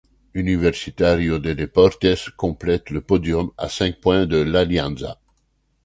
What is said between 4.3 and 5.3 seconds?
l'Alianza.